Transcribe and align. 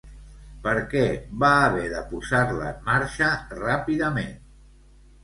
Per 0.61 0.71
què 0.93 1.03
va 1.43 1.49
haver 1.65 1.83
de 1.91 2.01
posar-la 2.13 2.71
en 2.71 2.79
marxa 2.87 3.29
ràpidament? 3.59 4.33